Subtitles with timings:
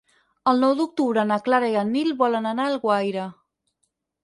[0.51, 3.31] El nou d'octubre na Clara i en Nil volen anar a Alguaire.